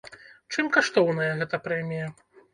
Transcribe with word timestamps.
Чым 0.55 0.71
каштоўная 0.77 1.29
гэта 1.43 1.61
прэмія? 1.69 2.11